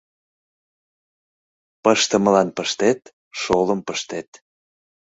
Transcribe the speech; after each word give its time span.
Пыштымылан 1.83 2.49
пыштет, 2.57 2.99
шолым 3.41 3.79
пыштет: 3.87 4.29